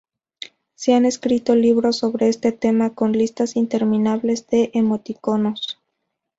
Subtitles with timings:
[0.73, 5.79] Se han escrito libros sobre este tema, con listas interminables de emoticonos.